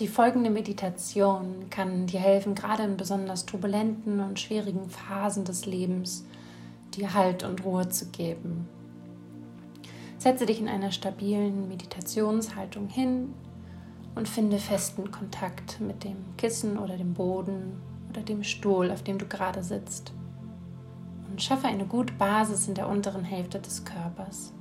[0.00, 6.24] Die folgende Meditation kann dir helfen, gerade in besonders turbulenten und schwierigen Phasen des Lebens
[6.94, 8.66] dir Halt und Ruhe zu geben.
[10.16, 13.34] Setze dich in einer stabilen Meditationshaltung hin
[14.14, 17.78] und finde festen Kontakt mit dem Kissen oder dem Boden
[18.08, 20.14] oder dem Stuhl, auf dem du gerade sitzt.
[21.30, 24.54] Und schaffe eine gute Basis in der unteren Hälfte des Körpers.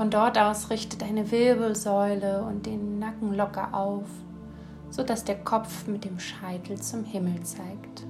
[0.00, 4.08] Von dort aus richte deine Wirbelsäule und den Nacken locker auf,
[4.88, 8.06] sodass der Kopf mit dem Scheitel zum Himmel zeigt.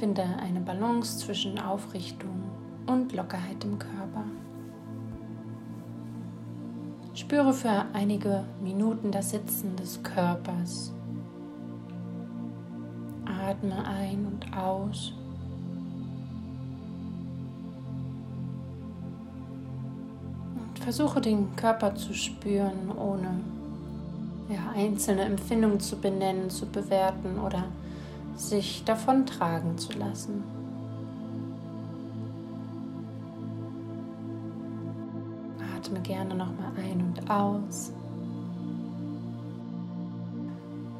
[0.00, 2.42] Finde eine Balance zwischen Aufrichtung
[2.86, 4.24] und Lockerheit im Körper.
[7.14, 10.92] Spüre für einige Minuten das Sitzen des Körpers.
[13.26, 15.14] Atme ein und aus.
[20.82, 23.40] Versuche den Körper zu spüren, ohne
[24.48, 27.64] ja, einzelne Empfindungen zu benennen, zu bewerten oder
[28.36, 30.42] sich davontragen zu lassen.
[35.76, 37.92] Atme gerne nochmal ein und aus.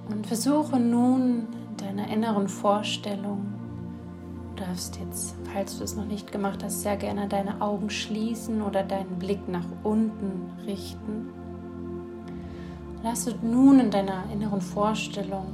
[0.08, 3.51] Und versuche nun in deiner inneren Vorstellung
[4.72, 8.82] darfst jetzt, falls du es noch nicht gemacht hast, sehr gerne deine Augen schließen oder
[8.82, 11.28] deinen Blick nach unten richten.
[13.02, 15.46] Lasse nun in deiner inneren Vorstellung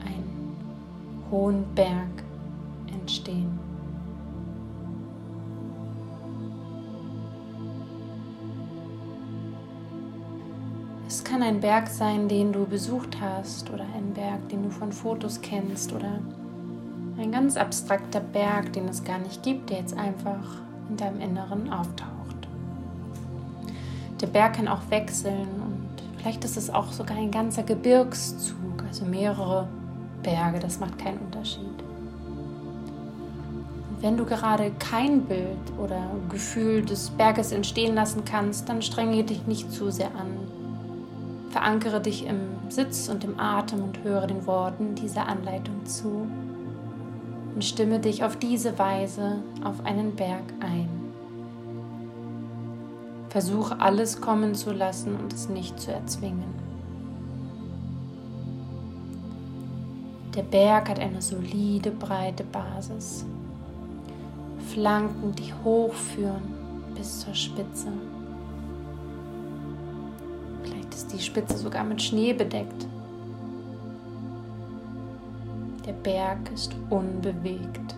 [0.00, 0.56] einen
[1.30, 2.24] hohen Berg
[2.90, 3.58] entstehen.
[11.06, 14.92] Es kann ein Berg sein, den du besucht hast oder ein Berg, den du von
[14.92, 16.20] Fotos kennst oder
[17.18, 21.72] ein ganz abstrakter Berg, den es gar nicht gibt, der jetzt einfach in deinem Inneren
[21.72, 22.48] auftaucht.
[24.20, 29.04] Der Berg kann auch wechseln und vielleicht ist es auch sogar ein ganzer Gebirgszug, also
[29.04, 29.68] mehrere
[30.22, 31.76] Berge, das macht keinen Unterschied.
[34.00, 39.46] wenn du gerade kein Bild oder Gefühl des Berges entstehen lassen kannst, dann strenge dich
[39.46, 40.28] nicht zu sehr an.
[41.50, 46.28] Verankere dich im Sitz und im Atem und höre den Worten dieser Anleitung zu
[47.56, 50.90] und stimme dich auf diese Weise auf einen Berg ein.
[53.30, 56.54] Versuche alles kommen zu lassen und es nicht zu erzwingen.
[60.34, 63.24] Der Berg hat eine solide, breite Basis.
[64.74, 66.42] Flanken, die hochführen
[66.94, 67.88] bis zur Spitze.
[70.62, 72.86] Vielleicht ist die Spitze sogar mit Schnee bedeckt.
[75.86, 77.94] Der Berg ist unbewegt.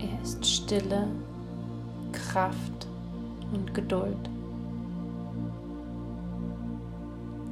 [0.00, 1.06] Er ist Stille,
[2.10, 2.88] Kraft
[3.52, 4.28] und Geduld.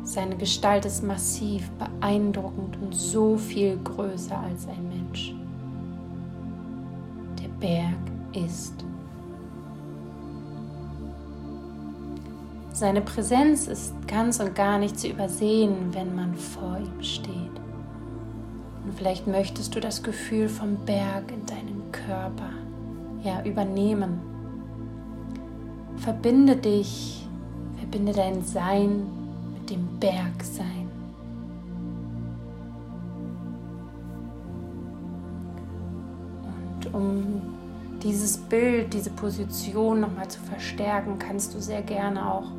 [0.02, 5.34] Seine Gestalt ist massiv, beeindruckend und so viel größer als ein Mensch.
[7.40, 8.84] Der Berg ist.
[12.72, 17.65] Seine Präsenz ist ganz und gar nicht zu übersehen, wenn man vor ihm steht.
[18.86, 22.50] Und vielleicht möchtest du das Gefühl vom Berg in deinem Körper
[23.24, 24.20] ja übernehmen.
[25.96, 27.26] Verbinde dich,
[27.78, 29.08] verbinde dein Sein
[29.54, 30.88] mit dem Bergsein.
[36.44, 37.42] Und um
[38.04, 42.52] dieses Bild, diese Position nochmal zu verstärken, kannst du sehr gerne auch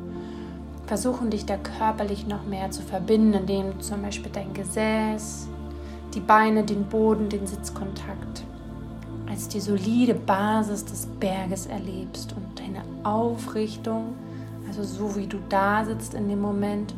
[0.86, 5.48] versuchen, dich da körperlich noch mehr zu verbinden, indem du zum Beispiel dein Gesäß
[6.14, 8.44] die Beine, den Boden, den Sitzkontakt
[9.28, 14.14] als die solide Basis des Berges erlebst und deine Aufrichtung,
[14.66, 16.94] also so wie du da sitzt in dem Moment,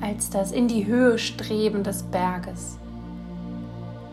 [0.00, 2.78] als das in die Höhe streben des Berges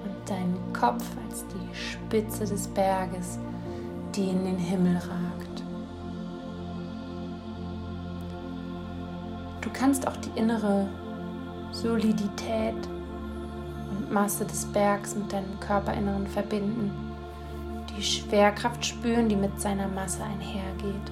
[0.04, 3.38] und deinen Kopf als die Spitze des Berges,
[4.16, 5.64] die in den Himmel ragt.
[9.62, 10.88] Du kannst auch die innere
[11.72, 12.76] Solidität
[14.14, 16.92] Masse des Bergs mit deinem Körperinneren verbinden,
[17.98, 21.12] die Schwerkraft spüren, die mit seiner Masse einhergeht.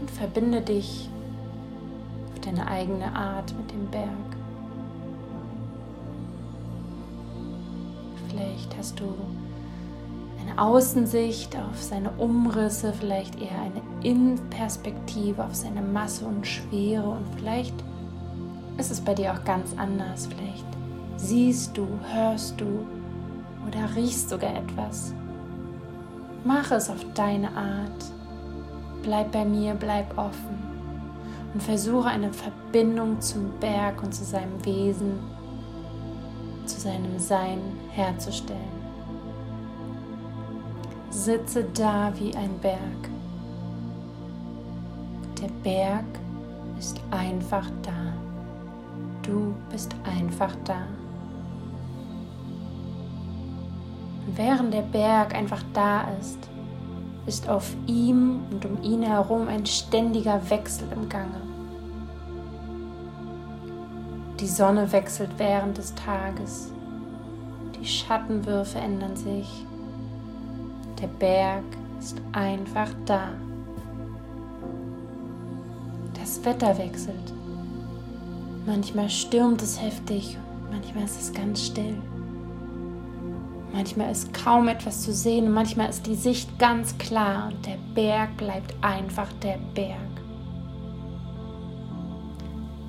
[0.00, 1.08] Und verbinde dich
[2.32, 4.08] auf deine eigene Art mit dem Berg.
[8.28, 9.14] Vielleicht hast du
[10.40, 17.24] eine Außensicht auf seine Umrisse, vielleicht eher eine Innenperspektive auf seine Masse und Schwere und
[17.36, 17.74] vielleicht
[18.78, 20.26] ist es bei dir auch ganz anders.
[20.26, 20.66] Vielleicht
[21.16, 22.86] siehst du, hörst du
[23.66, 25.12] oder riechst sogar etwas.
[26.44, 28.12] Mach es auf deine Art
[29.02, 30.62] Bleib bei mir, bleib offen
[31.52, 35.18] und versuche eine Verbindung zum Berg und zu seinem Wesen,
[36.66, 37.58] zu seinem Sein
[37.90, 38.60] herzustellen.
[41.10, 42.78] Sitze da wie ein Berg.
[45.40, 46.04] Der Berg
[46.78, 48.11] ist einfach da.
[49.22, 50.82] Du bist einfach da.
[54.26, 56.38] Und während der Berg einfach da ist,
[57.26, 61.40] ist auf ihm und um ihn herum ein ständiger Wechsel im Gange.
[64.40, 66.72] Die Sonne wechselt während des Tages,
[67.78, 69.64] die Schattenwürfe ändern sich,
[71.00, 71.64] der Berg
[72.00, 73.28] ist einfach da.
[76.14, 77.32] Das Wetter wechselt.
[78.64, 80.38] Manchmal stürmt es heftig,
[80.70, 81.96] manchmal ist es ganz still.
[83.72, 88.36] Manchmal ist kaum etwas zu sehen manchmal ist die Sicht ganz klar und der Berg
[88.36, 89.96] bleibt einfach der Berg.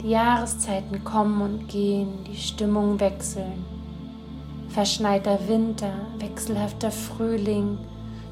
[0.01, 3.65] Die Jahreszeiten kommen und gehen, die Stimmungen wechseln.
[4.67, 7.77] Verschneiter Winter, wechselhafter Frühling,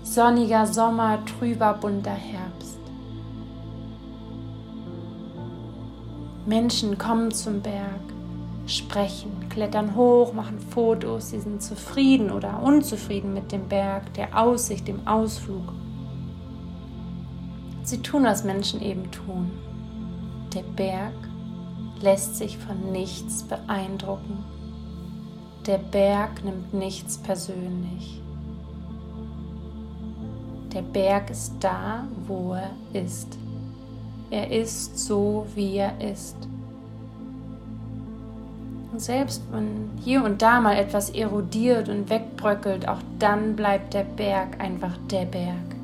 [0.03, 2.80] sonniger Sommer, trüber bunter Herbst.
[6.45, 8.01] Menschen kommen zum Berg,
[8.65, 14.87] sprechen, klettern hoch, machen Fotos, sie sind zufrieden oder unzufrieden mit dem Berg, der Aussicht,
[14.87, 15.73] dem Ausflug.
[17.83, 19.51] Sie tun, was Menschen eben tun.
[20.55, 21.13] Der Berg
[22.01, 24.43] lässt sich von nichts beeindrucken.
[25.67, 28.21] Der Berg nimmt nichts persönlich.
[30.73, 33.37] Der Berg ist da, wo er ist.
[34.31, 36.37] Er ist so, wie er ist.
[38.91, 44.05] Und selbst wenn hier und da mal etwas erodiert und wegbröckelt, auch dann bleibt der
[44.05, 45.75] Berg einfach der Berg.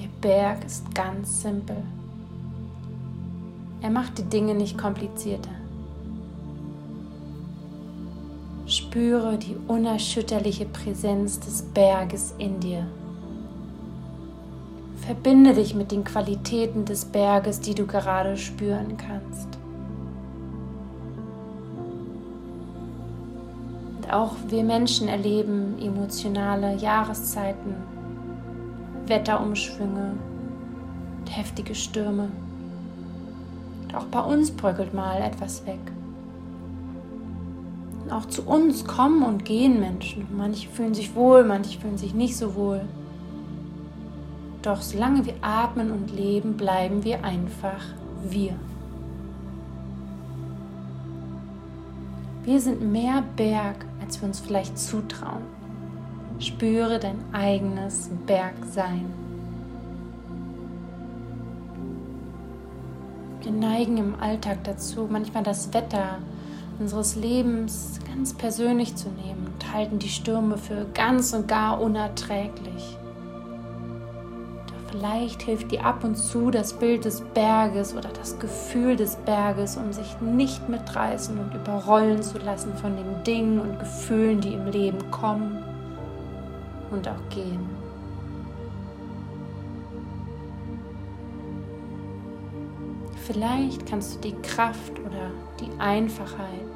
[0.00, 1.76] Der Berg ist ganz simpel.
[3.80, 5.50] Er macht die Dinge nicht komplizierter.
[8.66, 12.86] Spüre die unerschütterliche Präsenz des Berges in dir.
[15.06, 19.60] Verbinde dich mit den Qualitäten des Berges, die du gerade spüren kannst.
[24.12, 27.74] auch wir Menschen erleben emotionale Jahreszeiten,
[29.06, 30.14] Wetterumschwünge,
[31.28, 32.28] heftige Stürme.
[33.82, 35.80] Und auch bei uns bröckelt mal etwas weg.
[38.04, 40.26] Und auch zu uns kommen und gehen Menschen.
[40.36, 42.82] Manche fühlen sich wohl, manche fühlen sich nicht so wohl.
[44.62, 47.82] Doch solange wir atmen und leben, bleiben wir einfach
[48.22, 48.54] wir.
[52.44, 55.44] Wir sind mehr Berg als wir uns vielleicht zutrauen.
[56.40, 59.06] Spüre dein eigenes Bergsein.
[63.42, 66.18] Wir neigen im Alltag dazu, manchmal das Wetter
[66.78, 72.96] unseres Lebens ganz persönlich zu nehmen und halten die Stürme für ganz und gar unerträglich.
[75.00, 79.78] Vielleicht hilft dir ab und zu das Bild des Berges oder das Gefühl des Berges,
[79.78, 84.66] um sich nicht mitreißen und überrollen zu lassen von den Dingen und Gefühlen, die im
[84.66, 85.64] Leben kommen
[86.90, 87.66] und auch gehen.
[93.26, 95.30] Vielleicht kannst du die Kraft oder
[95.60, 96.68] die Einfachheit,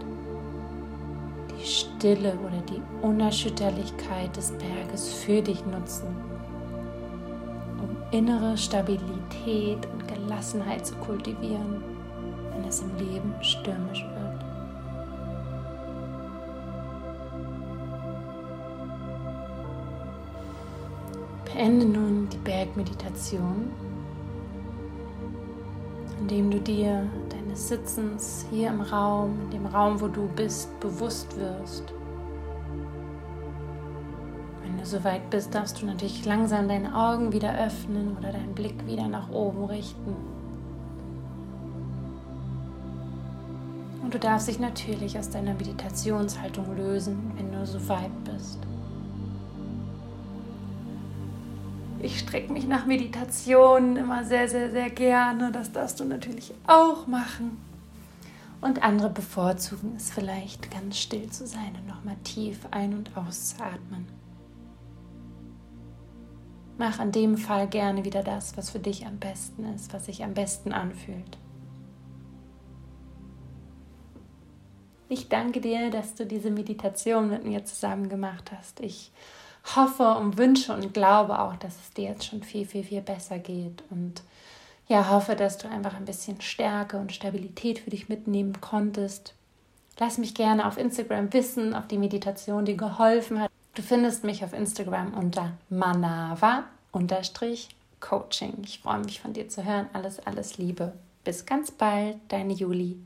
[1.51, 6.34] die Stille oder die Unerschütterlichkeit des Berges für dich nutzen
[8.15, 11.83] innere Stabilität und Gelassenheit zu kultivieren,
[12.53, 14.45] wenn es im Leben stürmisch wird.
[21.53, 23.73] Beende nun die Bergmeditation,
[26.21, 31.37] indem du dir deines Sitzens hier im Raum, in dem Raum, wo du bist, bewusst
[31.37, 31.93] wirst
[34.95, 39.29] soweit bist, darfst du natürlich langsam deine Augen wieder öffnen oder deinen Blick wieder nach
[39.31, 40.15] oben richten.
[44.03, 48.61] Und du darfst dich natürlich aus deiner Meditationshaltung lösen, wenn du soweit bist.
[52.01, 55.51] Ich strecke mich nach Meditation immer sehr, sehr, sehr gerne.
[55.51, 57.59] Das darfst du natürlich auch machen.
[58.61, 64.24] Und andere bevorzugen es vielleicht ganz still zu sein und nochmal tief ein- und auszuatmen.
[66.77, 70.25] Mach in dem Fall gerne wieder das, was für dich am besten ist, was sich
[70.25, 71.39] am besten anfühlt.
[75.09, 78.81] Ich danke dir, dass du diese Meditation mit mir zusammen gemacht hast.
[78.81, 79.13] Ich
[79.77, 83.39] hoffe und wünsche und glaube auch, dass es dir jetzt schon viel, viel, viel besser
[83.39, 83.85] geht.
[83.91, 84.23] Und
[84.89, 89.35] ja, hoffe, dass du einfach ein bisschen Stärke und Stabilität für dich mitnehmen konntest.
[89.99, 93.51] Lass mich gerne auf Instagram wissen, ob die Meditation dir geholfen hat.
[93.75, 98.63] Du findest mich auf Instagram unter manava-coaching.
[98.63, 99.89] Ich freue mich von dir zu hören.
[99.93, 100.93] Alles, alles Liebe.
[101.25, 102.99] Bis ganz bald, deine Juli.